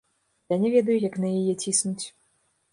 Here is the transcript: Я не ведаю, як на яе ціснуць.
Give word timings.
Я 0.53 0.57
не 0.63 0.71
ведаю, 0.77 0.95
як 1.09 1.19
на 1.25 1.29
яе 1.41 1.53
ціснуць. 1.67 2.05